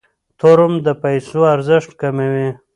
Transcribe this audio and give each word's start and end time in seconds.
تورم 0.39 0.73
د 0.85 0.87
پیسو 1.03 1.39
ارزښت 1.55 1.91
کموي. 2.01 2.49